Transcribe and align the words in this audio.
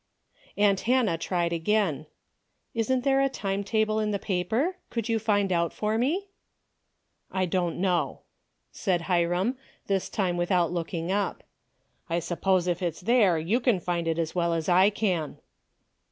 Aunt 0.57 0.79
Hannah 0.89 1.19
tried 1.19 1.53
again." 1.53 2.07
Isn't 2.73 3.03
there 3.03 3.21
a 3.21 3.29
time 3.29 3.63
table 3.63 3.99
in 3.99 4.09
the 4.09 4.17
paper? 4.17 4.77
Could 4.89 5.07
you 5.07 5.19
find 5.19 5.51
out 5.51 5.71
for 5.73 5.95
me 5.99 6.29
?""I 7.31 7.45
don't 7.45 7.77
know," 7.79 8.21
said 8.71 9.01
Hiram, 9.01 9.59
this 9.85 10.09
time 10.09 10.37
with 10.37 10.49
out 10.49 10.71
looking 10.71 11.11
up." 11.11 11.43
I 12.09 12.17
suppose 12.17 12.65
if 12.65 12.81
it's 12.81 13.01
there 13.01 13.37
you 13.37 13.59
can 13.59 13.79
find 13.79 14.07
it 14.07 14.17
as 14.17 14.33
well 14.33 14.55
as 14.55 14.67
I 14.67 14.89
can." 14.89 15.37